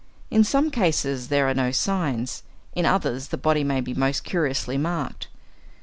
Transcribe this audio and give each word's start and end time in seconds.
In 0.31 0.43
some 0.43 0.71
cases 0.71 1.27
there 1.27 1.47
are 1.47 1.53
no 1.53 1.69
signs; 1.69 2.41
in 2.75 2.87
others 2.87 3.27
the 3.27 3.37
body 3.37 3.63
may 3.63 3.81
be 3.81 3.93
most 3.93 4.23
curiously 4.23 4.75
marked. 4.75 5.27